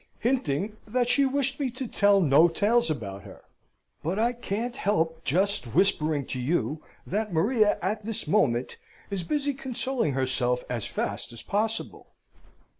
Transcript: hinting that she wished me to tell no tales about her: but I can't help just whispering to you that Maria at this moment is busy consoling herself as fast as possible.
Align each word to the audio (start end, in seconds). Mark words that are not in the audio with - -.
hinting 0.17 0.75
that 0.87 1.07
she 1.07 1.27
wished 1.27 1.59
me 1.59 1.69
to 1.69 1.85
tell 1.87 2.19
no 2.19 2.47
tales 2.47 2.89
about 2.89 3.21
her: 3.21 3.43
but 4.01 4.17
I 4.17 4.33
can't 4.33 4.75
help 4.75 5.23
just 5.23 5.75
whispering 5.75 6.25
to 6.25 6.39
you 6.39 6.81
that 7.05 7.31
Maria 7.31 7.77
at 7.83 8.03
this 8.03 8.27
moment 8.27 8.77
is 9.11 9.23
busy 9.23 9.53
consoling 9.53 10.13
herself 10.13 10.63
as 10.71 10.87
fast 10.87 11.31
as 11.33 11.43
possible. 11.43 12.07